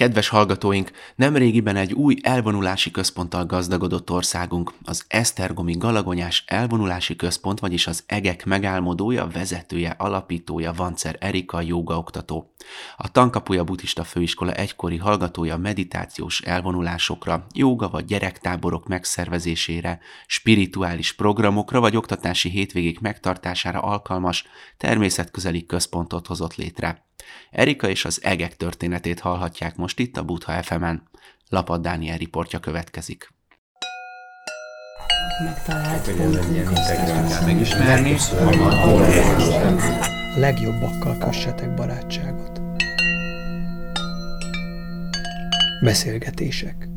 [0.00, 7.86] Kedves hallgatóink, nemrégiben egy új elvonulási központtal gazdagodott országunk, az Esztergomi Galagonyás Elvonulási Központ, vagyis
[7.86, 12.52] az EGEK megálmodója, vezetője, alapítója Vancer Erika jogaoktató.
[12.96, 21.96] A Tankapuja Buddhista Főiskola egykori hallgatója meditációs elvonulásokra, joga vagy gyerektáborok megszervezésére, spirituális programokra vagy
[21.96, 24.44] oktatási hétvégék megtartására alkalmas,
[24.76, 27.08] természetközeli központot hozott létre.
[27.50, 31.08] Erika és az egek történetét hallhatják most itt a Butha FM-en.
[31.48, 33.28] Lapad Dániel riportja következik.
[35.44, 36.06] Megtalált
[37.46, 38.16] megismerni.
[40.34, 42.60] A legjobbakkal kössetek barátságot.
[45.84, 46.89] Beszélgetések.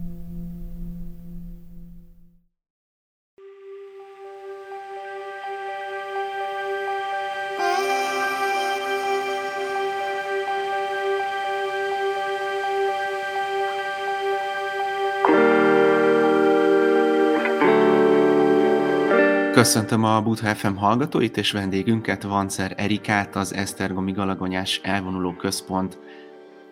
[19.64, 26.00] Köszöntöm a Butha FM hallgatóit és vendégünket, Vancer Erikát, az Esztergomi Galagonyás Elvonuló Központ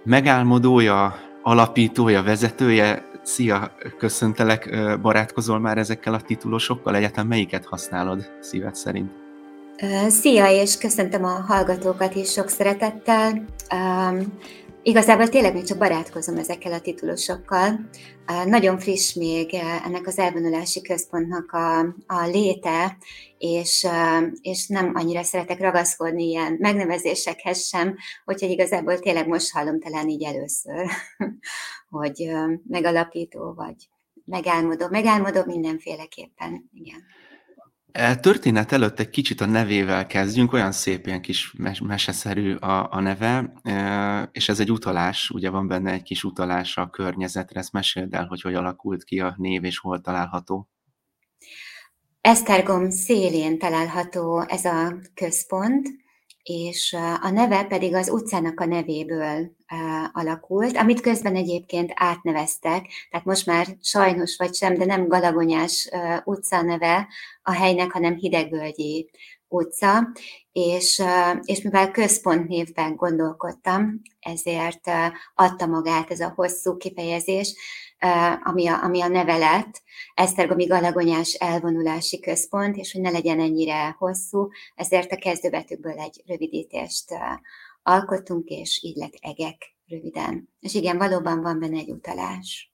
[0.03, 3.05] megálmodója, alapítója, vezetője.
[3.23, 4.69] Szia, köszöntelek,
[5.01, 6.95] barátkozol már ezekkel a titulosokkal?
[6.95, 9.11] Egyáltalán melyiket használod szíved szerint?
[10.07, 13.45] Szia, és köszöntöm a hallgatókat is sok szeretettel.
[14.83, 17.89] Igazából tényleg még csak barátkozom ezekkel a titulosokkal.
[18.45, 19.53] Nagyon friss még
[19.85, 22.97] ennek az elvonulási központnak a, a léte,
[23.37, 23.87] és,
[24.41, 30.23] és nem annyira szeretek ragaszkodni ilyen megnevezésekhez sem, úgyhogy igazából tényleg most hallom talán így
[30.23, 30.87] először,
[31.89, 32.31] hogy
[32.67, 33.75] megalapító vagy
[34.25, 34.87] megálmodó.
[34.89, 37.03] Megálmodó mindenféleképpen, igen.
[37.91, 41.53] E, történet előtt egy kicsit a nevével kezdjünk, olyan szép, ilyen kis
[41.83, 46.77] meseszerű a, a neve, e, és ez egy utalás, ugye van benne egy kis utalás
[46.77, 50.69] a környezetre, ezt meséld el, hogy hogy alakult ki a név, és hol található.
[52.21, 55.87] Esztergom szélén található ez a központ,
[56.51, 59.51] és a neve pedig az utcának a nevéből
[60.11, 65.89] alakult, amit közben egyébként átneveztek, tehát most már sajnos vagy sem, de nem Galagonyás
[66.23, 67.07] utca neve
[67.41, 69.09] a helynek, hanem Hidegvölgyi
[69.47, 70.11] utca,
[70.51, 71.03] és,
[71.41, 74.89] és mivel központnévben gondolkodtam, ezért
[75.35, 77.55] adta magát ez a hosszú kifejezés,
[78.43, 79.81] ami a, ami a neve lett,
[80.13, 87.05] Esztergomi Galagonyás elvonulási központ, és hogy ne legyen ennyire hosszú, ezért a kezdőbetűkből egy rövidítést
[87.83, 90.49] alkottunk, és így lett egek röviden.
[90.59, 92.73] És igen, valóban van benne egy utalás.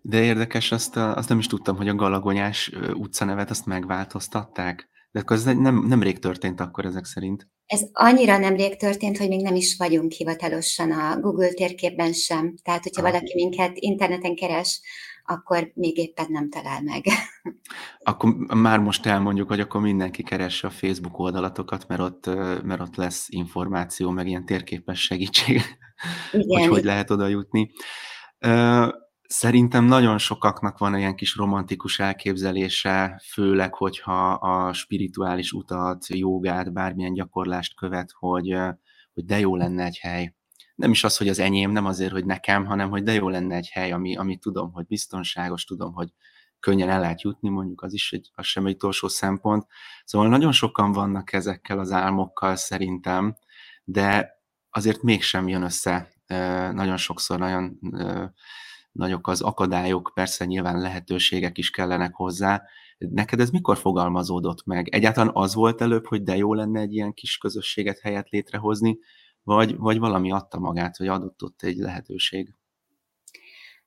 [0.00, 4.88] De érdekes, azt, azt nem is tudtam, hogy a Galagonyás utcanevet azt megváltoztatták.
[5.10, 7.48] De akkor ez nem, nem rég történt akkor ezek szerint.
[7.66, 12.54] Ez annyira nemrég történt, hogy még nem is vagyunk hivatalosan a Google térképben sem.
[12.62, 13.10] Tehát, hogyha ah.
[13.10, 14.80] valaki minket interneten keres,
[15.26, 17.04] akkor még éppen nem talál meg.
[17.98, 22.26] Akkor már most elmondjuk, hogy akkor mindenki keresse a Facebook oldalatokat, mert ott,
[22.62, 25.60] mert ott lesz információ, meg ilyen térképes segítség,
[26.32, 26.60] Igen.
[26.60, 27.70] hogy hogy lehet oda jutni.
[29.36, 37.14] Szerintem nagyon sokaknak van ilyen kis romantikus elképzelése, főleg, hogyha a spirituális utat, jogát, bármilyen
[37.14, 38.56] gyakorlást követ, hogy,
[39.12, 40.34] hogy de jó lenne egy hely.
[40.74, 43.56] Nem is az, hogy az enyém, nem azért, hogy nekem, hanem hogy de jó lenne
[43.56, 46.12] egy hely, ami, ami tudom, hogy biztonságos, tudom, hogy
[46.60, 49.66] könnyen el lehet jutni, mondjuk az is egy, az sem egy utolsó szempont.
[50.04, 53.36] Szóval nagyon sokan vannak ezekkel az álmokkal szerintem,
[53.84, 54.30] de
[54.70, 56.12] azért mégsem jön össze
[56.72, 57.78] nagyon sokszor, nagyon
[58.94, 62.62] nagyok az akadályok, persze nyilván lehetőségek is kellenek hozzá.
[62.98, 64.88] Neked ez mikor fogalmazódott meg?
[64.88, 68.98] Egyáltalán az volt előbb, hogy de jó lenne egy ilyen kis közösséget helyet létrehozni,
[69.42, 72.54] vagy, vagy valami adta magát, vagy adott ott egy lehetőség?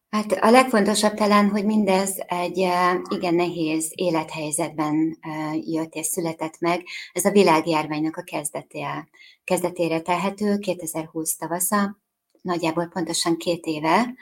[0.10, 6.60] Hát a legfontosabb talán, hogy mindez egy eh, igen nehéz élethelyzetben eh, jött és született
[6.60, 6.84] meg.
[7.14, 9.08] Ez a világjárványnak a kezdetére,
[9.44, 11.98] kezdetére tehető, 2020 tavasza,
[12.42, 14.14] nagyjából pontosan két éve,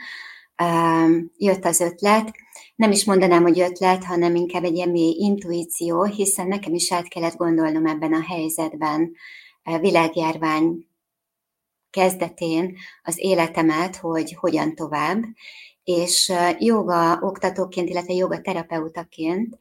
[1.37, 2.31] jött az ötlet.
[2.75, 7.07] Nem is mondanám, hogy ötlet, hanem inkább egy ilyen mély intuíció, hiszen nekem is át
[7.07, 9.11] kellett gondolnom ebben a helyzetben
[9.79, 10.87] világjárvány
[11.89, 15.23] kezdetén az életemet, hogy hogyan tovább,
[15.83, 19.57] és joga oktatóként, illetve joga terapeutaként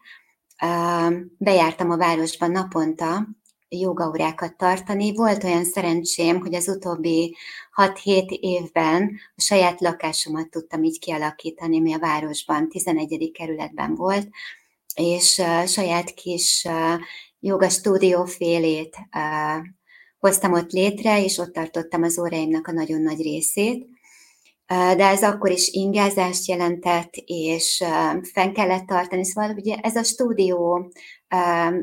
[1.39, 3.29] bejártam a városban naponta,
[3.81, 5.15] jogaórákat tartani.
[5.15, 7.37] Volt olyan szerencsém, hogy az utóbbi
[7.77, 13.31] 6-7 évben a saját lakásomat tudtam így kialakítani, ami a városban, 11.
[13.35, 14.29] kerületben volt,
[14.95, 16.67] és saját kis
[17.41, 18.97] joga stúdió félét
[20.19, 23.87] hoztam ott létre, és ott tartottam az óráimnak a nagyon nagy részét.
[24.67, 27.85] De ez akkor is ingázást jelentett, és
[28.33, 29.25] fenn kellett tartani.
[29.25, 30.93] Szóval ugye ez a stúdió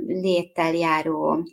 [0.07, 1.43] léttel járó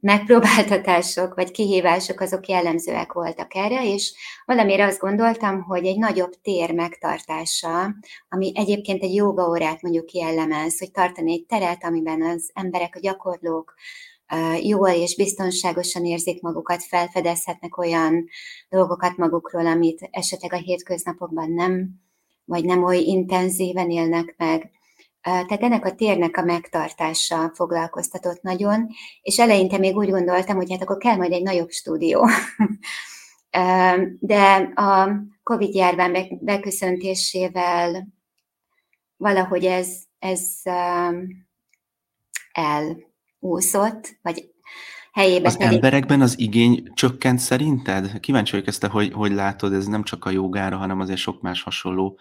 [0.00, 4.14] megpróbáltatások vagy kihívások azok jellemzőek voltak erre, és
[4.44, 7.94] valamire azt gondoltam, hogy egy nagyobb tér megtartása,
[8.28, 13.74] ami egyébként egy jogaórát mondjuk jellemez, hogy tartani egy teret, amiben az emberek, a gyakorlók
[14.62, 18.28] jól és biztonságosan érzik magukat, felfedezhetnek olyan
[18.68, 21.90] dolgokat magukról, amit esetleg a hétköznapokban nem,
[22.44, 24.70] vagy nem oly intenzíven élnek meg.
[25.20, 28.86] Tehát ennek a térnek a megtartása foglalkoztatott nagyon,
[29.22, 32.28] és eleinte még úgy gondoltam, hogy hát akkor kell majd egy nagyobb stúdió.
[34.20, 35.10] De a
[35.42, 38.06] Covid-járvány beköszöntésével
[39.16, 39.88] valahogy ez,
[40.18, 40.62] ez
[43.40, 44.50] elúszott, vagy
[45.12, 45.74] helyébe Az pedig...
[45.74, 48.20] emberekben az igény csökkent szerinted?
[48.20, 51.62] Kíváncsi vagyok ezt, hogy, hogy látod, ez nem csak a jogára, hanem azért sok más
[51.62, 52.18] hasonló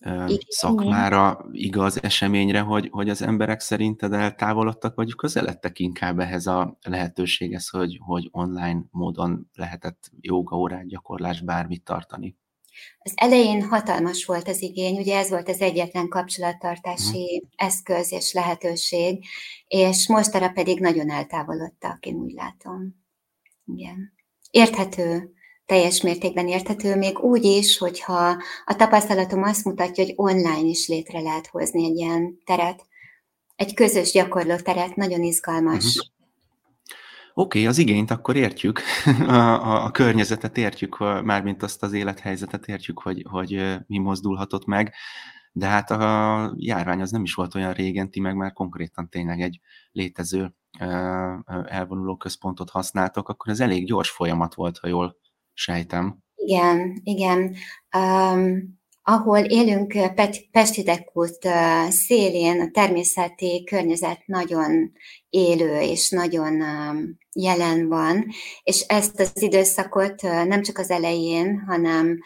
[0.00, 0.38] igen.
[0.48, 7.68] szakmára igaz eseményre, hogy, hogy az emberek szerinted eltávolodtak, vagy közeledtek inkább ehhez a lehetőséghez,
[7.68, 12.36] hogy, hogy online módon lehetett jogaórát, gyakorlás, bármit tartani?
[12.98, 17.50] Az elején hatalmas volt az igény, ugye ez volt az egyetlen kapcsolattartási hmm.
[17.56, 19.24] eszköz és lehetőség,
[19.66, 22.94] és mostanra pedig nagyon eltávolodtak, én úgy látom.
[23.64, 24.12] Igen.
[24.50, 25.32] Érthető,
[25.66, 31.20] teljes mértékben érthető, még úgy is, hogyha a tapasztalatom azt mutatja, hogy online is létre
[31.20, 32.86] lehet hozni egy ilyen teret,
[33.56, 35.96] egy közös gyakorló teret, nagyon izgalmas.
[35.96, 36.17] Uh-huh.
[37.38, 38.80] Oké, okay, az igényt akkor értjük,
[39.28, 44.94] a, a, a környezetet értjük, mármint azt az élethelyzetet értjük, hogy, hogy mi mozdulhatott meg,
[45.52, 49.40] de hát a járvány az nem is volt olyan régen, ti meg már konkrétan tényleg
[49.40, 49.60] egy
[49.92, 50.54] létező
[51.64, 55.16] elvonuló központot használtok, akkor ez elég gyors folyamat volt, ha jól
[55.52, 56.18] sejtem.
[56.34, 57.54] Igen, igen.
[57.96, 58.77] Um,
[59.08, 59.94] ahol élünk
[60.50, 64.92] Pestidekút uh, szélén, a természeti környezet nagyon
[65.30, 68.26] élő és nagyon um, jelen van,
[68.62, 72.18] és ezt az időszakot nem csak az elején, hanem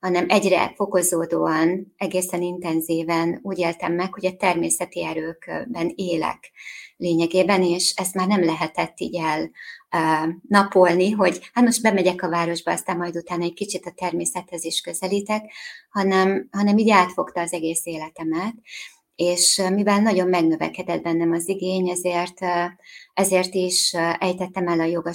[0.00, 6.50] hanem egyre fokozódóan, egészen intenzíven úgy éltem meg, hogy a természeti erőkben élek
[7.00, 9.50] lényegében, és ezt már nem lehetett így el
[10.48, 14.80] napolni, hogy hát most bemegyek a városba, aztán majd utána egy kicsit a természethez is
[14.80, 15.52] közelítek,
[15.90, 18.54] hanem, hanem így átfogta az egész életemet,
[19.14, 22.38] és mivel nagyon megnövekedett bennem az igény, ezért,
[23.14, 25.12] ezért is ejtettem el a joga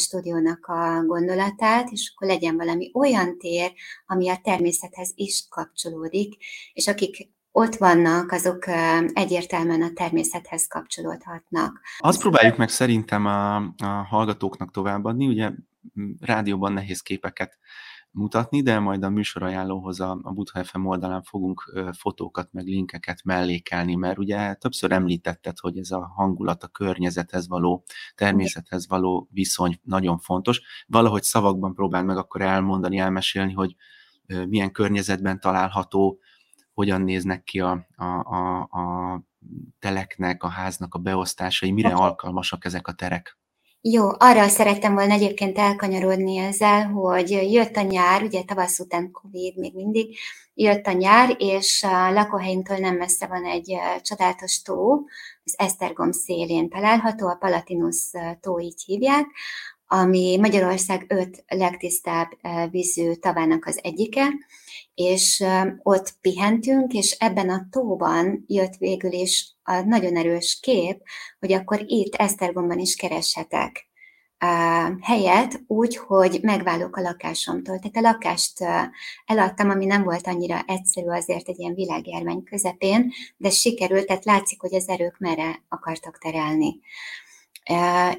[0.62, 3.74] a gondolatát, és akkor legyen valami olyan tér,
[4.06, 6.36] ami a természethez is kapcsolódik,
[6.74, 8.66] és akik ott vannak, azok
[9.14, 11.80] egyértelműen a természethez kapcsolódhatnak.
[11.98, 15.52] Azt próbáljuk meg szerintem a, a hallgatóknak továbbadni, ugye
[16.20, 17.58] rádióban nehéz képeket
[18.12, 23.96] mutatni, de majd a műsorajánlóhoz a, a Butha FM oldalán fogunk fotókat, meg linkeket mellékelni,
[23.96, 27.84] mert ugye többször említetted, hogy ez a hangulat, a környezethez való,
[28.16, 30.62] természethez való viszony nagyon fontos.
[30.88, 33.76] Valahogy szavakban próbál meg akkor elmondani, elmesélni, hogy
[34.48, 36.20] milyen környezetben található,
[36.76, 39.22] hogyan néznek ki a, a, a, a
[39.80, 42.08] teleknek, a háznak a beosztásai, mire okay.
[42.08, 43.38] alkalmasak ezek a terek?
[43.82, 49.58] Jó, arra szerettem volna egyébként elkanyarodni ezzel, hogy jött a nyár, ugye tavasz után Covid
[49.58, 50.18] még mindig,
[50.54, 55.06] jött a nyár, és a lakóhelyünktől nem messze van egy csodálatos tó,
[55.44, 59.26] az Esztergom szélén található, a Palatinus tó így hívják,
[59.88, 62.30] ami Magyarország öt legtisztább
[62.72, 64.28] vízű tavának az egyike,
[64.94, 65.44] és
[65.84, 71.02] ott pihentünk, és ebben a tóban jött végül is a nagyon erős kép,
[71.40, 73.88] hogy akkor itt Esztergomban is kereshetek
[75.02, 77.80] helyet úgy, hogy megválok a lakásomtól.
[77.80, 78.54] Tehát a lakást
[79.26, 84.62] eladtam, ami nem volt annyira egyszerű azért egy ilyen világjárvány közepén, de sikerült, tehát látszik,
[84.62, 86.80] hogy az erők merre akartak terelni.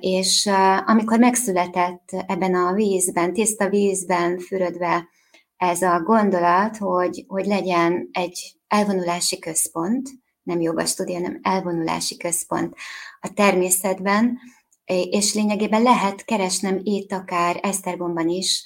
[0.00, 0.50] És
[0.86, 5.08] amikor megszületett ebben a vízben, tiszta vízben fürödve
[5.56, 10.08] ez a gondolat, hogy, hogy legyen egy elvonulási központ,
[10.42, 12.74] nem jogastúdió, hanem elvonulási központ
[13.20, 14.38] a természetben,
[14.84, 18.64] és lényegében lehet keresnem itt akár Esztergomban is,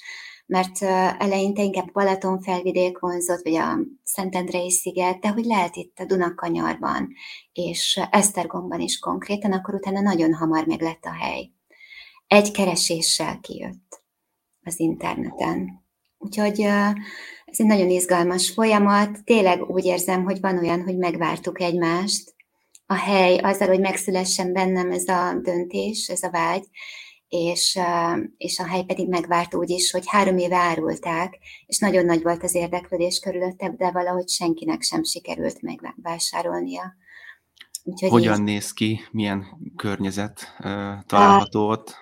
[0.51, 0.81] mert
[1.21, 7.13] eleinte inkább Balaton felvidék vonzott, vagy a Szentendrei sziget, de hogy lehet itt a Dunakanyarban,
[7.51, 11.51] és Esztergomban is konkrétan, akkor utána nagyon hamar meg lett a hely.
[12.27, 14.03] Egy kereséssel kijött
[14.63, 15.83] az interneten.
[16.17, 16.59] Úgyhogy
[17.45, 19.23] ez egy nagyon izgalmas folyamat.
[19.23, 22.33] Tényleg úgy érzem, hogy van olyan, hogy megvártuk egymást.
[22.85, 26.67] A hely azzal, hogy megszülessen bennem ez a döntés, ez a vágy,
[27.31, 27.79] és,
[28.37, 32.43] és a hely pedig megvárt úgy is, hogy három éve árulták, és nagyon nagy volt
[32.43, 36.95] az érdeklődés körülötte, de valahogy senkinek sem sikerült megvásárolnia.
[37.83, 38.43] Úgyhogy Hogyan így...
[38.43, 39.45] néz ki, milyen
[39.75, 40.65] környezet uh,
[41.05, 41.95] található ott?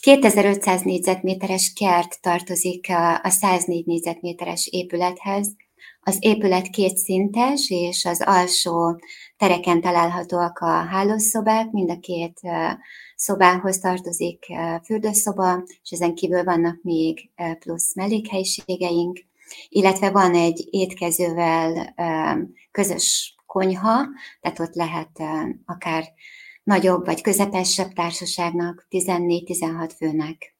[0.00, 2.86] 2500 négyzetméteres kert tartozik
[3.22, 5.54] a 104 négyzetméteres épülethez.
[6.00, 9.00] Az épület kétszintes, és az alsó
[9.38, 12.40] tereken találhatóak a hálószobák, mind a két
[13.16, 14.46] szobához tartozik
[14.84, 19.20] fürdőszoba, és ezen kívül vannak még plusz mellékhelyiségeink,
[19.68, 21.94] illetve van egy étkezővel
[22.70, 24.06] közös konyha,
[24.40, 25.22] tehát ott lehet
[25.64, 26.04] akár
[26.62, 30.56] nagyobb vagy közepesebb társaságnak, 14-16 főnek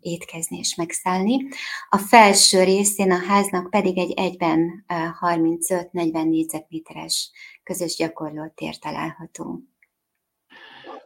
[0.00, 1.48] étkezni és megszállni.
[1.88, 4.84] A felső részén a háznak pedig egy egyben
[5.20, 7.30] 35-40 négyzetméteres
[7.68, 9.60] közös gyakorlótér található.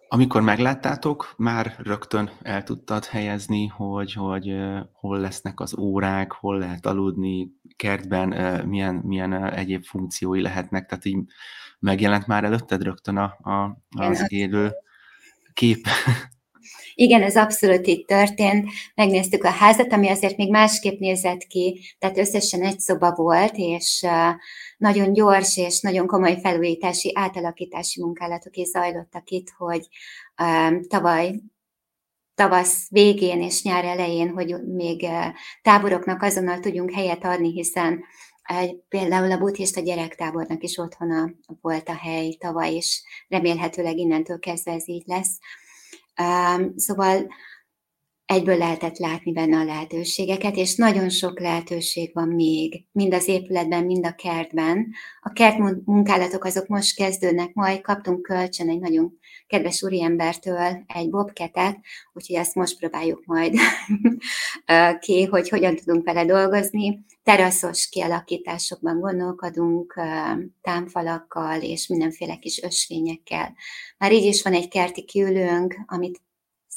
[0.08, 4.54] Amikor megláttátok, már rögtön el tudtad helyezni, hogy, hogy
[4.92, 8.28] hol lesznek az órák, hol lehet aludni, kertben
[8.66, 11.18] milyen, milyen egyéb funkciói lehetnek, tehát így
[11.78, 14.72] megjelent már előtted rögtön a, a, az élő
[15.52, 15.86] kép.
[16.94, 18.68] Igen, ez abszolút így történt.
[18.94, 24.06] Megnéztük a házat, ami azért még másképp nézett ki, tehát összesen egy szoba volt, és
[24.76, 29.88] nagyon gyors és nagyon komoly felújítási, átalakítási munkálatok is zajlottak itt, hogy
[30.88, 31.40] tavaly
[32.34, 35.06] tavasz végén és nyár elején, hogy még
[35.62, 38.04] táboroknak azonnal tudjunk helyet adni, hiszen
[38.88, 44.88] például a buddhista gyerektábornak is otthona volt a hely tavaly, és remélhetőleg innentől kezdve ez
[44.88, 45.38] így lesz.
[46.76, 47.26] Szóval
[48.32, 53.84] egyből lehetett látni benne a lehetőségeket, és nagyon sok lehetőség van még, mind az épületben,
[53.84, 54.92] mind a kertben.
[55.20, 61.78] A kert munkálatok azok most kezdődnek, majd kaptunk kölcsön egy nagyon kedves úriembertől egy bobketet,
[62.12, 63.54] úgyhogy ezt most próbáljuk majd
[65.04, 67.04] ki, hogy hogyan tudunk vele dolgozni.
[67.22, 70.00] Teraszos kialakításokban gondolkodunk,
[70.60, 73.54] támfalakkal és mindenféle kis ösvényekkel.
[73.98, 76.20] Már így is van egy kerti kiülőnk, amit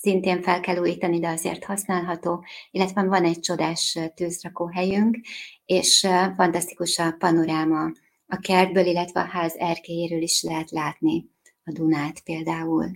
[0.01, 5.17] szintén fel kell újítani, de azért használható, illetve van egy csodás tűzrakóhelyünk,
[5.65, 7.91] és fantasztikus a panoráma
[8.27, 11.29] a kertből, illetve a ház erkélyéről is lehet látni
[11.63, 12.91] a Dunát például.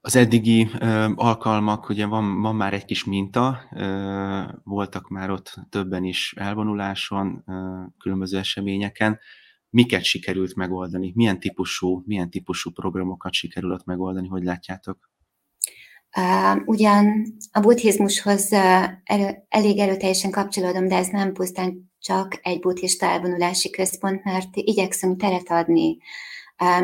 [0.00, 5.54] Az eddigi ö, alkalmak, ugye van, van már egy kis minta, ö, voltak már ott
[5.68, 9.18] többen is elvonuláson, ö, különböző eseményeken.
[9.70, 11.12] Miket sikerült megoldani?
[11.14, 15.09] Milyen típusú, milyen típusú programokat sikerült megoldani, hogy látjátok?
[16.64, 18.52] Ugyan a buddhizmushoz
[19.48, 25.50] elég erőteljesen kapcsolódom, de ez nem pusztán csak egy buddhista elvonulási központ, mert igyekszünk teret
[25.50, 25.96] adni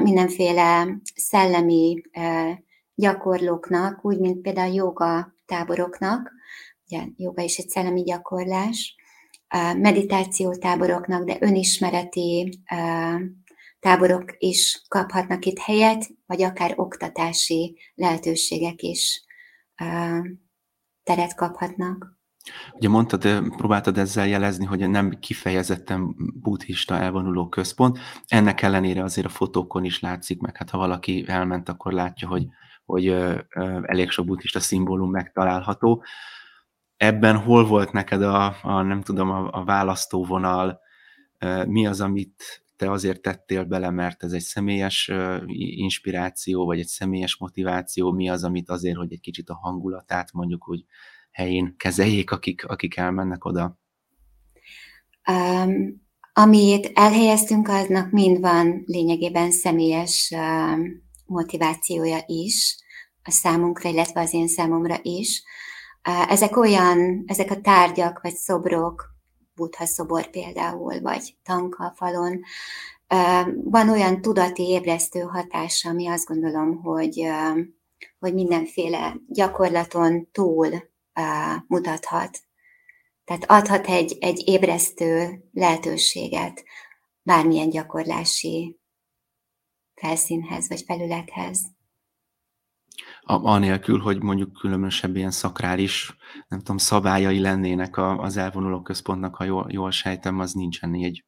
[0.03, 2.03] mindenféle szellemi
[2.95, 6.33] gyakorlóknak, úgy, mint például joga táboroknak,
[6.87, 8.95] ugye joga is egy szellemi gyakorlás,
[9.77, 12.59] meditáció táboroknak, de önismereti
[13.87, 19.25] táborok is kaphatnak itt helyet, vagy akár oktatási lehetőségek is
[21.03, 22.19] teret kaphatnak.
[22.73, 23.23] Ugye mondtad,
[23.57, 30.01] próbáltad ezzel jelezni, hogy nem kifejezetten buddhista elvonuló központ, ennek ellenére azért a fotókon is
[30.01, 32.47] látszik, meg hát ha valaki elment, akkor látja, hogy,
[32.85, 33.09] hogy
[33.83, 36.05] elég sok buddhista szimbólum megtalálható.
[36.97, 40.81] Ebben hol volt neked a, a nem tudom, a, a választóvonal,
[41.67, 45.11] mi az, amit te azért tettél bele, mert ez egy személyes
[45.77, 50.69] inspiráció, vagy egy személyes motiváció, mi az, amit azért, hogy egy kicsit a hangulatát mondjuk
[50.69, 50.85] úgy
[51.31, 53.79] helyén kezeljék, akik, akik elmennek oda?
[55.31, 62.77] Um, amit elhelyeztünk, aznak mind van lényegében személyes um, motivációja is
[63.23, 65.43] a számunkra, illetve az én számomra is.
[66.29, 69.16] Ezek olyan, ezek a tárgyak vagy szobrok,
[69.57, 72.41] Buddha szobor például, vagy tanka falon,
[73.65, 77.29] van olyan tudati ébresztő hatása, ami azt gondolom, hogy,
[78.19, 80.69] hogy mindenféle gyakorlaton túl
[81.67, 82.39] mutathat.
[83.25, 86.65] Tehát adhat egy, egy ébresztő lehetőséget
[87.23, 88.81] bármilyen gyakorlási
[89.95, 91.76] felszínhez vagy felülethez
[93.27, 96.17] anélkül, hogy mondjuk különösebb ilyen szakrális,
[96.49, 101.25] nem tudom, szabályai lennének az elvonuló központnak, ha jól, jól sejtem, az nincsen egy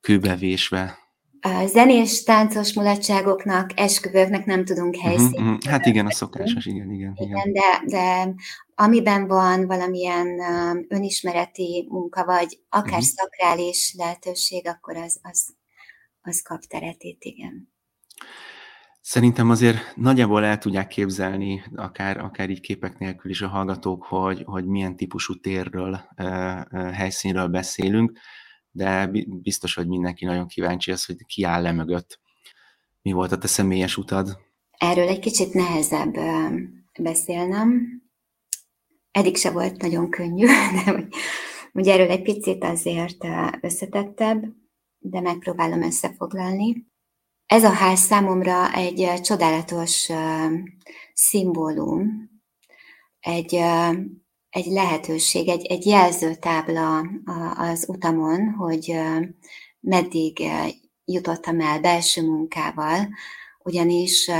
[0.00, 0.98] kőbevésve.
[1.40, 5.32] A zenés, táncos mulatságoknak, esküvőknek nem tudunk mhm, helyszínt.
[5.32, 5.70] Uh-huh, uh-huh.
[5.70, 7.12] Hát igen, a szokásos, igen, igen.
[7.16, 7.52] igen, igen.
[7.52, 8.34] De, de
[8.74, 13.02] amiben van valamilyen um, önismereti munka, vagy akár uh-huh.
[13.02, 15.54] szakrális lehetőség, akkor az, az,
[16.20, 17.72] az kap teret itt, igen.
[19.10, 24.42] Szerintem azért nagyjából el tudják képzelni, akár, akár így képek nélkül is a hallgatók, hogy,
[24.44, 26.00] hogy milyen típusú térről,
[26.92, 28.18] helyszínről beszélünk,
[28.70, 32.20] de biztos, hogy mindenki nagyon kíváncsi az, hogy ki áll le mögött.
[33.02, 34.38] Mi volt a te személyes utad?
[34.70, 36.14] Erről egy kicsit nehezebb
[37.00, 38.02] beszélnem.
[39.10, 40.46] Eddig se volt nagyon könnyű,
[40.84, 41.08] de
[41.72, 43.26] hogy erről egy picit azért
[43.60, 44.44] összetettebb,
[44.98, 46.89] de megpróbálom összefoglalni.
[47.50, 50.08] Ez a ház számomra egy csodálatos
[51.14, 52.30] szimbólum,
[53.20, 53.54] egy,
[54.50, 57.06] egy lehetőség, egy, egy jelzőtábla
[57.56, 59.00] az utamon, hogy
[59.80, 60.42] meddig
[61.04, 63.08] jutottam el belső munkával,
[63.58, 64.30] ugyanis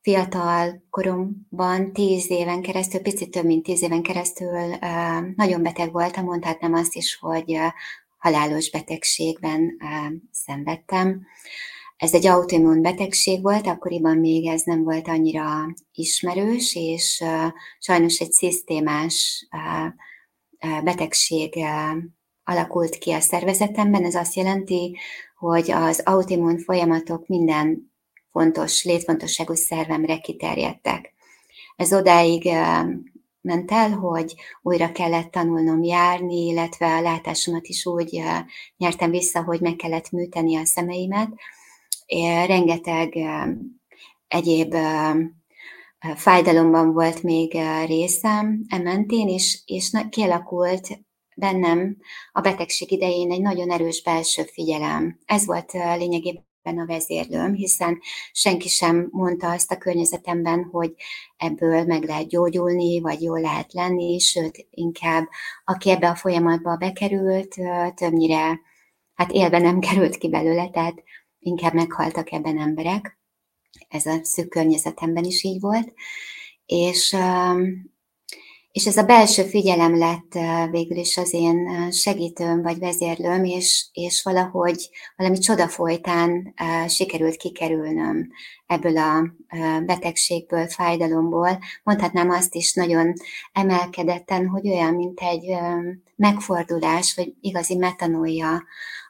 [0.00, 4.76] fiatal koromban, tíz éven keresztül, picit több mint tíz éven keresztül
[5.36, 7.58] nagyon beteg voltam, mondhatnám azt is, hogy
[8.16, 9.76] halálos betegségben
[10.30, 11.26] szenvedtem.
[12.04, 17.24] Ez egy autoimmun betegség volt, akkoriban még ez nem volt annyira ismerős, és
[17.78, 19.46] sajnos egy szisztémás
[20.82, 21.64] betegség
[22.44, 24.04] alakult ki a szervezetemben.
[24.04, 24.96] Ez azt jelenti,
[25.38, 27.92] hogy az autoimmun folyamatok minden
[28.30, 31.12] fontos, létfontosságú szervemre kiterjedtek.
[31.76, 32.48] Ez odáig
[33.40, 38.22] ment el, hogy újra kellett tanulnom járni, illetve a látásomat is úgy
[38.76, 41.28] nyertem vissza, hogy meg kellett műteni a szemeimet,
[42.46, 43.14] rengeteg
[44.28, 44.74] egyéb
[46.14, 47.56] fájdalomban volt még
[47.86, 50.88] részem ementén, és, és kialakult
[51.36, 51.96] bennem
[52.32, 55.18] a betegség idején egy nagyon erős belső figyelem.
[55.24, 56.44] Ez volt lényegében
[56.78, 58.00] a vezérlőm, hiszen
[58.32, 60.94] senki sem mondta azt a környezetemben, hogy
[61.36, 65.28] ebből meg lehet gyógyulni, vagy jól lehet lenni, sőt, inkább
[65.64, 67.54] aki ebbe a folyamatba bekerült,
[67.94, 68.60] többnyire
[69.14, 71.02] hát élve nem került ki belőle, tehát
[71.44, 73.18] inkább meghaltak ebben emberek.
[73.88, 75.94] Ez a szűk környezetemben is így volt.
[76.66, 77.16] És,
[78.74, 80.32] és ez a belső figyelem lett
[80.70, 86.54] végül is az én segítőm vagy vezérlőm, és, és valahogy valami csoda folytán
[86.88, 88.28] sikerült kikerülnöm
[88.66, 89.34] ebből a
[89.86, 91.58] betegségből, fájdalomból.
[91.82, 93.12] Mondhatnám azt is nagyon
[93.52, 95.56] emelkedetten, hogy olyan, mint egy
[96.16, 98.64] megfordulás, vagy igazi metanója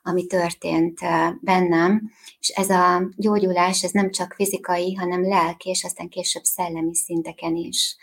[0.06, 1.00] ami történt
[1.40, 6.94] bennem, és ez a gyógyulás, ez nem csak fizikai, hanem lelki, és aztán később szellemi
[6.94, 7.96] szinteken is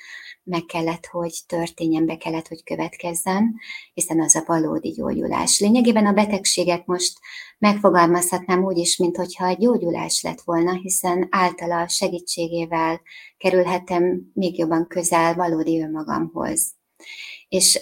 [0.44, 3.56] meg kellett, hogy történjen, be kellett, hogy következzen,
[3.94, 5.60] hiszen az a valódi gyógyulás.
[5.60, 7.20] Lényegében a betegséget most
[7.58, 13.02] megfogalmazhatnám úgy is, mint hogyha egy gyógyulás lett volna, hiszen általa segítségével
[13.38, 16.74] kerülhetem még jobban közel valódi önmagamhoz.
[17.48, 17.82] És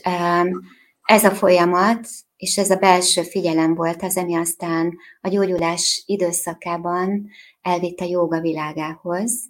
[1.02, 2.08] ez a folyamat
[2.40, 7.30] és ez a belső figyelem volt az, ami aztán a gyógyulás időszakában
[7.62, 9.50] elvitt a jóga világához,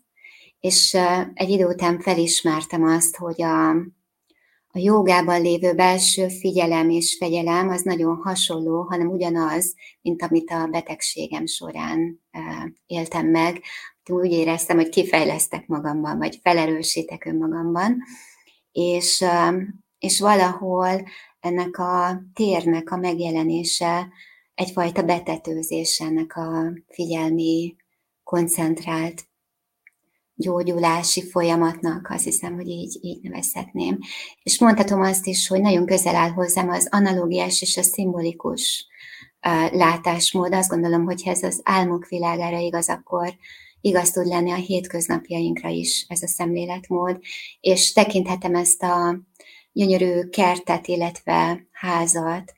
[0.60, 0.98] és
[1.34, 3.70] egy idő után felismertem azt, hogy a,
[4.68, 10.68] a jogában lévő belső figyelem és fegyelem az nagyon hasonló, hanem ugyanaz, mint amit a
[10.68, 12.22] betegségem során
[12.86, 13.62] éltem meg.
[14.10, 17.98] Úgy éreztem, hogy kifejlesztek magamban, vagy felerősítek önmagamban,
[18.72, 19.26] és,
[20.00, 21.04] és valahol
[21.40, 24.08] ennek a térnek a megjelenése
[24.54, 27.76] egyfajta betetőzés ennek a figyelmi,
[28.24, 29.29] koncentrált
[30.40, 34.00] gyógyulási folyamatnak, azt hiszem, hogy így, így nevezhetném.
[34.44, 38.88] És mondhatom azt is, hogy nagyon közel áll hozzám az analógiás és a szimbolikus
[39.72, 40.54] látásmód.
[40.54, 43.36] Azt gondolom, hogy ez az álmok világára igaz, akkor
[43.82, 47.20] igaz tud lenni a hétköznapjainkra is ez a szemléletmód,
[47.60, 49.20] és tekinthetem ezt a
[49.72, 52.54] gyönyörű kertet, illetve házat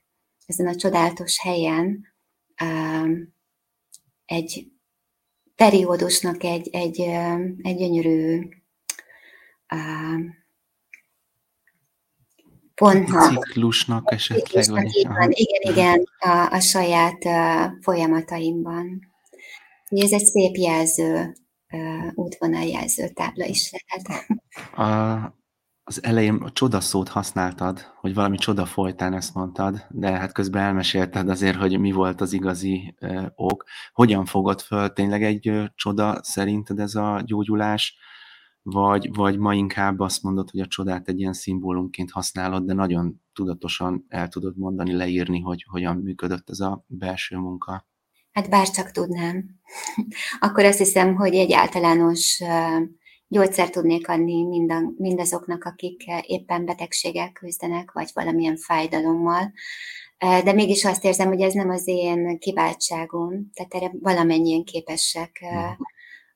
[0.46, 2.08] ezen a csodálatos helyen
[4.26, 4.72] egy
[5.62, 7.00] periódusnak egy, egy,
[7.62, 8.48] egy gyönyörű
[9.74, 10.36] um,
[12.76, 13.46] pontnak.
[13.46, 14.46] Ciklusnak esetleg.
[14.46, 15.32] Ciklusnak, vagy van.
[15.32, 19.00] Igen, igen, a, a saját uh, folyamataimban.
[19.90, 21.36] Ez egy szép jelző,
[21.72, 24.26] uh, útvonaljelző tábla is lehet.
[24.76, 25.41] A,
[25.92, 30.64] az elején a csoda szót használtad, hogy valami csoda folytán ezt mondtad, de hát közben
[30.64, 33.64] elmesélted azért, hogy mi volt az igazi ö, ok.
[33.94, 37.98] Hogyan fogod föl tényleg egy ö, csoda szerinted ez a gyógyulás,
[38.62, 43.22] vagy, vagy ma inkább azt mondod, hogy a csodát egy ilyen szimbólumként használod, de nagyon
[43.34, 47.88] tudatosan el tudod mondani, leírni, hogy hogyan működött ez a belső munka?
[48.32, 49.46] Hát bárcsak tudnám.
[50.40, 52.42] Akkor azt hiszem, hogy egy általános
[53.32, 54.66] gyógyszert tudnék adni
[54.98, 59.52] mindazoknak, akik éppen betegségek küzdenek, vagy valamilyen fájdalommal.
[60.18, 65.44] De mégis azt érzem, hogy ez nem az én kiváltságom, tehát erre valamennyien képesek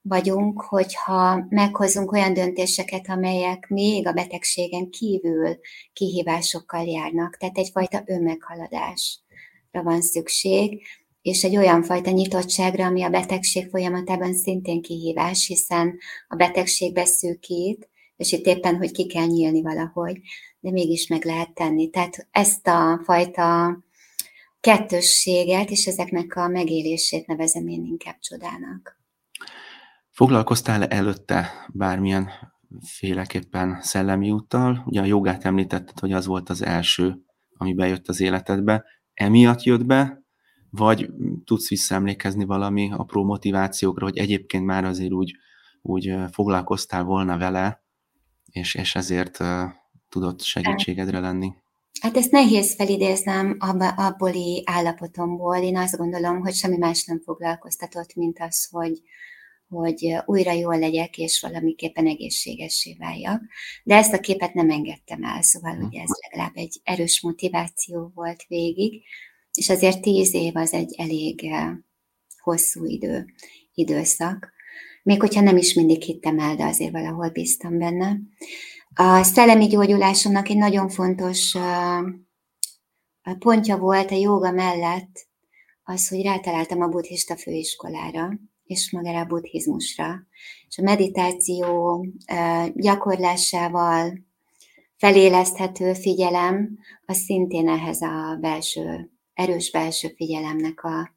[0.01, 5.57] vagyunk, hogyha meghozunk olyan döntéseket, amelyek még a betegségen kívül
[5.93, 7.37] kihívásokkal járnak.
[7.37, 10.81] Tehát egyfajta önmeghaladásra van szükség,
[11.25, 17.89] és egy olyan fajta nyitottságra, ami a betegség folyamatában szintén kihívás, hiszen a betegség beszűkít,
[18.15, 20.19] és itt éppen, hogy ki kell nyílni valahogy,
[20.59, 21.89] de mégis meg lehet tenni.
[21.89, 23.77] Tehát ezt a fajta
[24.59, 28.99] kettősséget és ezeknek a megélését nevezem én inkább csodának.
[30.09, 32.29] Foglalkoztál -e előtte bármilyen
[32.81, 34.83] féleképpen szellemi úttal?
[34.85, 37.15] Ugye a jogát említetted, hogy az volt az első,
[37.57, 38.83] ami bejött az életedbe.
[39.13, 40.24] Emiatt jött be,
[40.75, 41.09] vagy
[41.45, 45.35] tudsz visszaemlékezni valami apró motivációkra, hogy egyébként már azért úgy,
[45.81, 47.83] úgy foglalkoztál volna vele,
[48.51, 49.37] és, és ezért
[50.09, 51.53] tudott segítségedre lenni?
[52.01, 55.57] Hát ezt nehéz felidéznem abba, abboli állapotomból.
[55.57, 59.01] Én azt gondolom, hogy semmi más nem foglalkoztatott, mint az, hogy,
[59.67, 63.41] hogy újra jól legyek, és valamiképpen egészségessé váljak.
[63.83, 68.45] De ezt a képet nem engedtem el, szóval ugye ez legalább egy erős motiváció volt
[68.47, 69.03] végig,
[69.57, 71.71] és azért tíz év az egy elég eh,
[72.41, 73.25] hosszú idő,
[73.73, 74.53] időszak.
[75.03, 78.17] Még hogyha nem is mindig hittem el, de azért valahol bíztam benne.
[78.93, 82.01] A szellemi gyógyulásomnak egy nagyon fontos eh,
[83.39, 85.27] pontja volt a joga mellett
[85.83, 90.25] az, hogy rátaláltam a buddhista főiskolára, és magára a buddhizmusra.
[90.67, 92.05] És a meditáció
[92.73, 94.19] gyakorlásával
[94.97, 101.13] feléleszthető figyelem, az szintén ehhez a belső, erős belső figyelemnek a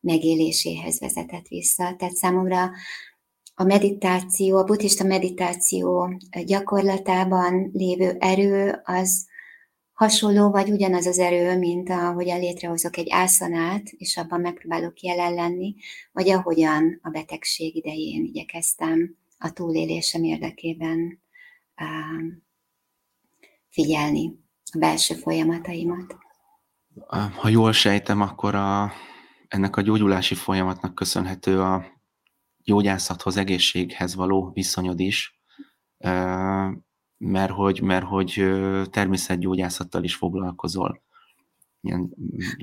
[0.00, 1.94] megéléséhez vezetett vissza.
[1.96, 2.70] Tehát számomra
[3.54, 9.26] a meditáció, a buddhista meditáció gyakorlatában lévő erő az
[9.92, 15.74] hasonló vagy ugyanaz az erő, mint ahogyan létrehozok egy ászanát, és abban megpróbálok jelen lenni,
[16.12, 21.20] vagy ahogyan a betegség idején igyekeztem a túlélésem érdekében
[23.68, 24.38] figyelni
[24.72, 26.23] a belső folyamataimat.
[27.36, 28.92] Ha jól sejtem, akkor a,
[29.48, 31.84] ennek a gyógyulási folyamatnak köszönhető a
[32.64, 35.38] gyógyászathoz, egészséghez való viszonyod is
[37.18, 38.44] mert hogy, mert hogy
[38.90, 41.02] természetgyógyászattal is foglalkozol.
[41.80, 42.14] Ilyen,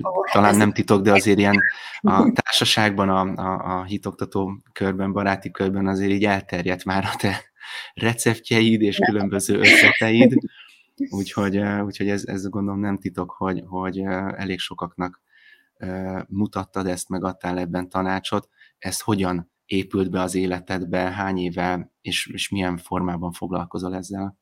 [0.02, 1.64] oh, talán nem titok, de azért ilyen
[2.02, 7.42] a társaságban, a, a, a hitoktató körben, baráti körben azért így elterjedt már a te
[7.94, 10.34] receptjeid és különböző ötleteid,
[11.10, 14.00] úgyhogy, úgyhogy ez, ez gondolom nem titok, hogy, hogy
[14.36, 15.22] elég sokaknak
[16.28, 18.50] mutattad ezt, megadtál ebben tanácsot.
[18.78, 24.40] Ez hogyan épült be az életedbe, hány éve, és, és milyen formában foglalkozol ezzel?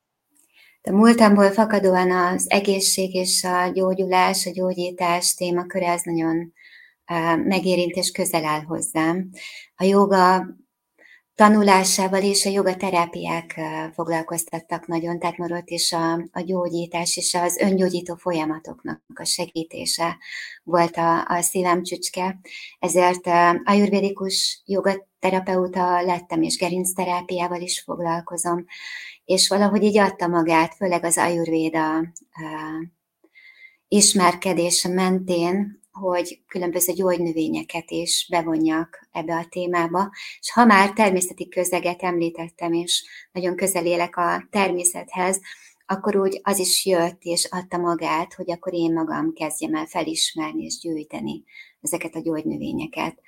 [0.82, 6.54] De múltamból fakadóan az egészség és a gyógyulás, a gyógyítás témaköre az nagyon
[7.44, 9.30] megérint és közel áll hozzám.
[9.76, 10.48] A joga
[11.40, 13.60] tanulásával és a jogaterápiák
[13.94, 20.18] foglalkoztattak nagyon, tehát maradt is a, a gyógyítás és az öngyógyító folyamatoknak a segítése
[20.64, 22.40] volt a, a szívem csücske.
[22.80, 23.28] Ezért
[23.64, 28.66] ajurvédikus jogaterapeuta lettem, és gerincterápiával is foglalkozom
[29.26, 32.14] és valahogy így adta magát, főleg az ajurvéda
[33.88, 40.12] ismerkedése mentén, hogy különböző gyógynövényeket is bevonjak ebbe a témába.
[40.40, 45.40] És ha már természeti közeget említettem, és nagyon közel élek a természethez,
[45.86, 50.64] akkor úgy az is jött és adta magát, hogy akkor én magam kezdjem el felismerni
[50.64, 51.44] és gyűjteni
[51.82, 53.22] ezeket a gyógynövényeket.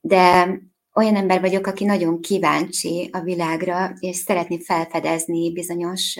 [0.00, 0.50] De
[0.94, 6.18] olyan ember vagyok, aki nagyon kíváncsi a világra, és szeretné felfedezni bizonyos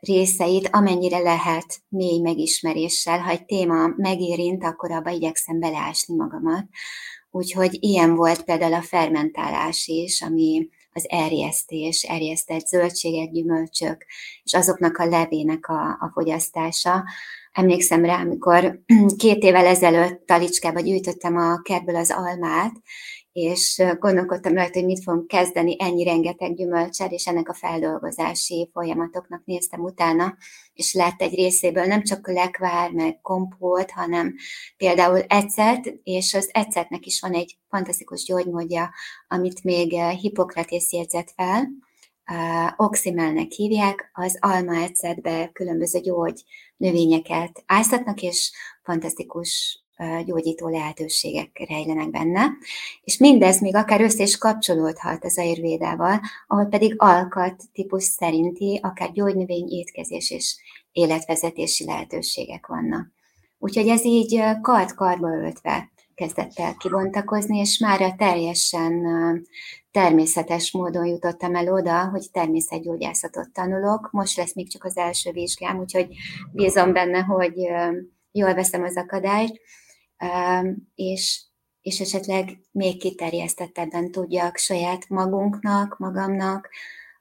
[0.00, 3.18] részeit, amennyire lehet mély megismeréssel.
[3.18, 6.66] Ha egy téma megérint, akkor abba igyekszem beleásni magamat.
[7.30, 14.06] Úgyhogy ilyen volt például a fermentálás is, ami az erjesztés, erjesztett zöldségek, gyümölcsök,
[14.42, 17.04] és azoknak a levének a, a fogyasztása.
[17.52, 18.80] Emlékszem rá, amikor
[19.16, 22.72] két évvel ezelőtt talicskába gyűjtöttem a kertből az almát,
[23.42, 25.76] és gondolkodtam rajta, hogy mit fogom kezdeni.
[25.78, 30.36] Ennyi rengeteg gyümölcsel, és ennek a feldolgozási folyamatoknak néztem utána,
[30.72, 34.34] és lett egy részéből nem csak lekvár, meg kompót, hanem
[34.76, 38.90] például ecet, és az ecetnek is van egy fantasztikus gyógymódja,
[39.28, 41.68] amit még Hippokratész jegyzett fel,
[42.76, 46.42] oximelnek hívják, az alma ecetbe különböző gyógy
[46.76, 49.79] növényeket áztatnak, és fantasztikus
[50.24, 52.46] gyógyító lehetőségek rejlenek benne,
[53.04, 59.12] és mindez még akár össze is kapcsolódhat az ayurvédával, ahol pedig alkat típus szerinti, akár
[59.12, 60.56] gyógynövény étkezés és
[60.92, 63.06] életvezetési lehetőségek vannak.
[63.58, 69.06] Úgyhogy ez így kart-karba öltve kezdett el kibontakozni, és már teljesen
[69.90, 74.08] természetes módon jutottam el oda, hogy természetgyógyászatot tanulok.
[74.12, 76.06] Most lesz még csak az első vizsgám, úgyhogy
[76.52, 77.54] bízom benne, hogy
[78.32, 79.60] jól veszem az akadályt,
[80.94, 81.42] és,
[81.80, 86.68] és esetleg még kiterjesztettebben tudjak saját magunknak, magamnak,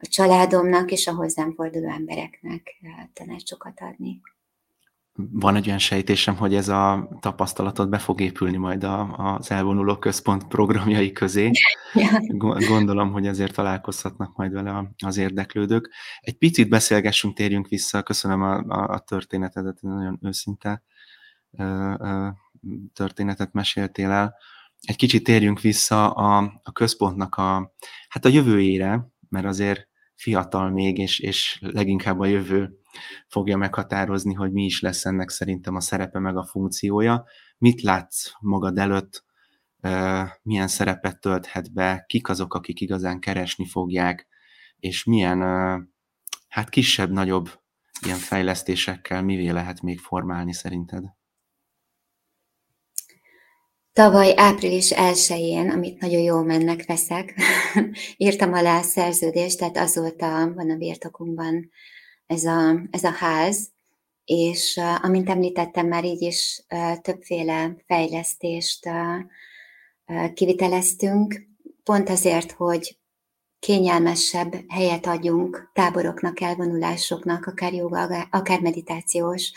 [0.01, 2.81] a családomnak és a hozzám forduló embereknek
[3.13, 4.21] tanácsokat adni
[5.31, 9.97] van egy olyan sejtésem, hogy ez a tapasztalatot be fog épülni majd a, az elvonuló
[9.97, 11.51] központ programjai közé.
[11.93, 12.19] Ja.
[12.67, 15.89] Gondolom, hogy ezért találkozhatnak majd vele az érdeklődők.
[16.19, 18.03] Egy picit beszélgessünk, térjünk vissza.
[18.03, 20.83] Köszönöm a, a, a történetedet, nagyon őszinte
[22.93, 24.35] történetet meséltél el.
[24.81, 27.73] Egy kicsit térjünk vissza a, a központnak a,
[28.09, 32.79] hát a jövőjére, mert azért fiatal még, és, és leginkább a jövő
[33.27, 37.25] fogja meghatározni, hogy mi is lesz ennek szerintem a szerepe meg a funkciója.
[37.57, 39.25] Mit látsz magad előtt,
[40.41, 44.27] milyen szerepet tölthet be, kik azok, akik igazán keresni fogják,
[44.79, 45.39] és milyen
[46.47, 47.49] hát kisebb-nagyobb
[48.05, 51.03] ilyen fejlesztésekkel mivé lehet még formálni szerinted?
[53.93, 57.33] Tavaly április 1-én, amit nagyon jól mennek veszek,
[58.17, 61.71] írtam alá a szerződést, tehát azóta van a birtokunkban
[62.25, 63.69] ez a, ez a ház,
[64.25, 66.63] és amint említettem, már így is
[67.01, 68.89] többféle fejlesztést
[70.33, 71.47] kiviteleztünk,
[71.83, 72.99] pont azért, hogy
[73.59, 79.51] kényelmesebb helyet adjunk táboroknak, elvonulásoknak, akár joga, akár meditációs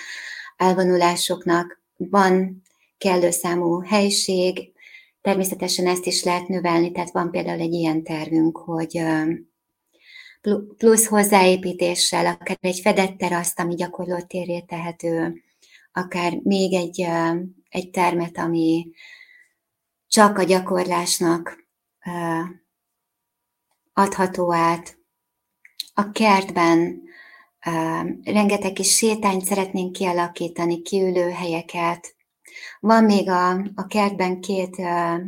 [0.56, 1.80] elvonulásoknak.
[1.96, 2.62] Van
[3.02, 4.72] kellő számú helység,
[5.20, 9.02] természetesen ezt is lehet növelni, tehát van például egy ilyen tervünk, hogy
[10.76, 15.42] plusz hozzáépítéssel, akár egy fedett teraszt, ami gyakorló térré tehető,
[15.92, 17.06] akár még egy,
[17.68, 18.90] egy termet, ami
[20.08, 21.66] csak a gyakorlásnak
[23.92, 24.98] adható át.
[25.94, 27.02] A kertben
[28.22, 32.20] rengeteg kis sétányt szeretnénk kialakítani, kiülő helyeket.
[32.80, 34.76] Van még a, a kertben két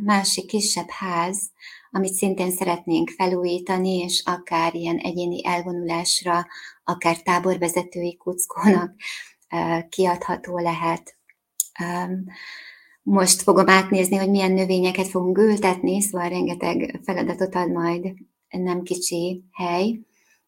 [0.03, 1.51] másik kisebb ház,
[1.91, 6.47] amit szintén szeretnénk felújítani, és akár ilyen egyéni elvonulásra,
[6.85, 8.95] akár táborvezetői kuckónak
[9.89, 11.17] kiadható lehet.
[13.03, 18.15] Most fogom átnézni, hogy milyen növényeket fogunk ültetni, szóval rengeteg feladatot ad majd
[18.49, 20.01] nem kicsi hely,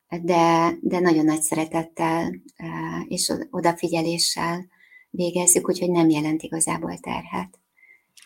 [0.09, 2.35] de, de nagyon nagy szeretettel
[3.09, 4.67] és odafigyeléssel
[5.17, 7.61] végezzük, úgyhogy nem jelent igazából terhet.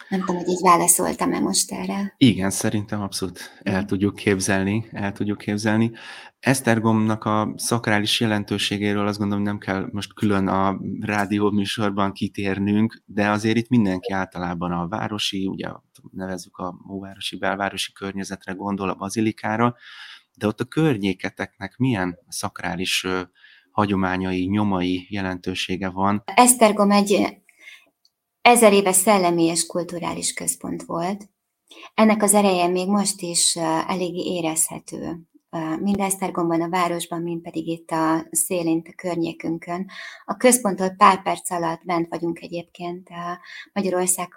[0.09, 2.15] Nem tudom, hogy így válaszoltam-e most erre.
[2.17, 5.93] Igen, szerintem abszolút el tudjuk képzelni, el tudjuk képzelni.
[6.41, 13.31] Esztergomnak a szakrális jelentőségéről azt gondolom nem kell most külön a rádió műsorban kitérnünk, de
[13.31, 15.69] azért itt mindenki általában a városi, ugye
[16.13, 19.77] nevezzük a móvárosi, belvárosi környezetre gondol, a bazilikára,
[20.35, 23.07] de ott a környéketeknek milyen szakrális
[23.81, 26.23] hagyományai, nyomai jelentősége van.
[26.35, 27.39] Esztergom egy
[28.41, 31.29] ezer éves szellemi és kulturális központ volt.
[31.95, 35.21] Ennek az ereje még most is eléggé érezhető,
[35.81, 39.91] mind Esztergomban, a városban, mind pedig itt a szélén, a környékünkön.
[40.25, 43.09] A központtól pár perc alatt bent vagyunk egyébként
[43.73, 44.29] Magyarország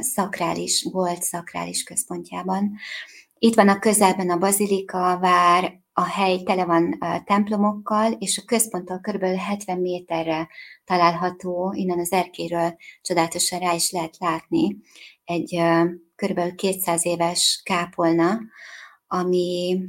[0.00, 2.76] szakrális, volt szakrális központjában.
[3.38, 9.00] Itt van a közelben a bazilika, vár, a hely tele van templomokkal, és a központtól
[9.00, 9.22] kb.
[9.24, 10.48] 70 méterre
[10.84, 14.76] található, innen az erkéről csodálatosan rá is lehet látni,
[15.24, 15.60] egy
[16.14, 16.54] kb.
[16.54, 18.38] 200 éves kápolna,
[19.06, 19.80] ami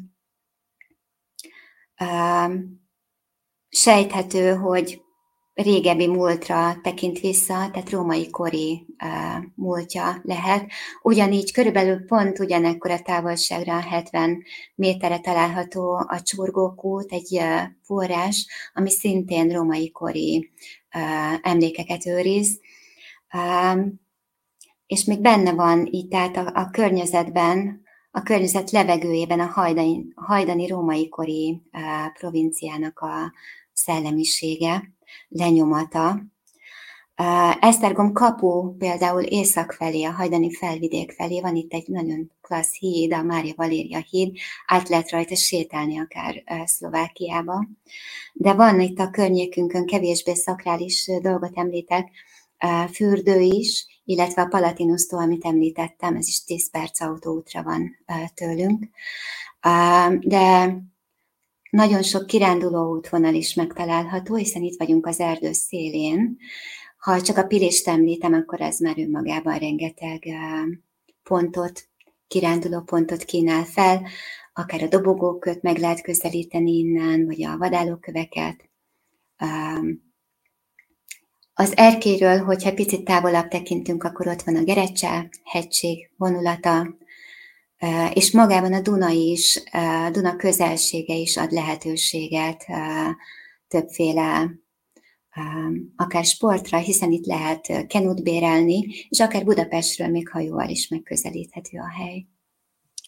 [3.69, 5.02] sejthető, hogy
[5.62, 10.72] régebbi múltra tekint vissza, tehát római kori uh, múltja lehet.
[11.02, 14.43] Ugyanígy körülbelül pont ugyanekkor a távolságra 70
[14.76, 20.52] méterre található a Csurgókút, egy uh, forrás, ami szintén római kori
[20.95, 22.60] uh, emlékeket őriz.
[24.88, 30.67] És még benne van itt, tehát a, a környezetben, a környezet levegőjében a hajdani, hajdani
[30.67, 31.62] római kori
[32.19, 33.34] provinciának a
[33.74, 36.22] szellemisége lenyomata.
[37.60, 43.13] Esztergom kapu például észak felé, a hajdani felvidék felé van itt egy nagyon klassz híd,
[43.13, 47.67] a Mária Valéria híd, át lehet rajta sétálni akár Szlovákiába.
[48.34, 52.12] De van itt a környékünkön kevésbé szakrális dolgot említek,
[52.93, 57.95] fürdő is, illetve a Palatinusztó, amit említettem, ez is 10 perc autóútra van
[58.34, 58.86] tőlünk.
[60.19, 60.76] De
[61.70, 66.38] nagyon sok kiránduló útvonal is megtalálható, hiszen itt vagyunk az erdő szélén.
[66.98, 70.26] Ha csak a Pilést említem, akkor ez már önmagában rengeteg
[71.24, 71.88] pontot,
[72.28, 74.08] kiránduló pontot kínál fel,
[74.54, 78.70] akár a dobogóköt meg lehet közelíteni innen, vagy a vadállóköveket.
[81.54, 86.98] Az erkéről, hogyha picit távolabb tekintünk, akkor ott van a Gerecse hegység vonulata,
[88.13, 92.65] és magában a Duna is, a Duna közelsége is ad lehetőséget
[93.68, 94.52] többféle
[95.96, 101.89] akár sportra, hiszen itt lehet kenut bérelni, és akár Budapestről még hajóval is megközelíthető a
[101.89, 102.28] hely.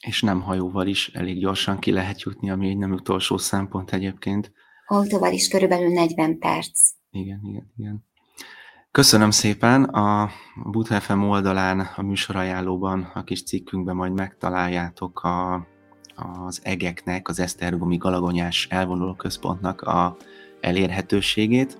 [0.07, 4.51] És nem hajóval is elég gyorsan ki lehet jutni, ami egy nem utolsó szempont egyébként.
[4.87, 6.79] Autóval is körülbelül 40 perc.
[7.11, 8.09] Igen, igen, igen.
[8.91, 9.83] Köszönöm szépen.
[9.83, 10.29] A
[10.71, 15.67] Buta FM oldalán, a műsorajánlóban, a kis cikkünkben majd megtaláljátok a,
[16.15, 20.17] az egeknek, az Esztergomi Galagonyás elvonuló központnak a
[20.61, 21.77] elérhetőségét,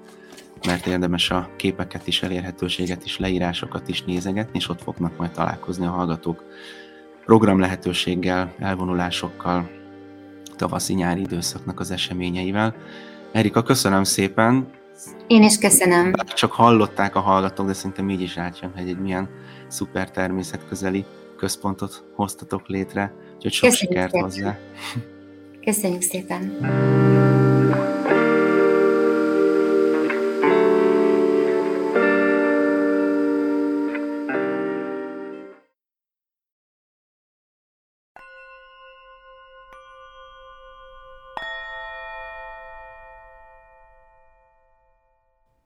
[0.66, 5.86] mert érdemes a képeket is, elérhetőséget is, leírásokat is nézegetni, és ott fognak majd találkozni
[5.86, 6.44] a hallgatók
[7.26, 9.70] program lehetőséggel, elvonulásokkal,
[10.56, 12.76] tavaszi-nyári időszaknak az eseményeivel.
[13.32, 14.81] Erika, köszönöm szépen!
[15.28, 16.14] Én is köszönöm.
[16.34, 19.30] Csak hallották a hallgatók, de szerintem így is látjam, hogy egy milyen
[19.68, 21.06] szuper természetközeli
[21.38, 24.24] központot hoztatok létre, úgyhogy sok Köszönjük sikert szépen.
[24.24, 24.58] hozzá.
[25.66, 27.30] Köszönjük szépen!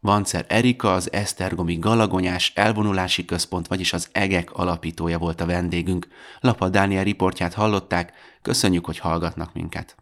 [0.05, 6.07] Vancer Erika, az Esztergomi Galagonyás elvonulási központ, vagyis az EGEK alapítója volt a vendégünk.
[6.39, 9.95] Lapa Dániel riportját hallották, köszönjük, hogy hallgatnak minket.